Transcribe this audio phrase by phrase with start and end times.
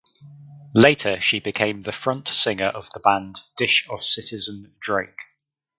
[0.73, 5.19] Later she became the front singer of the band "Dish Of Citizen Drake".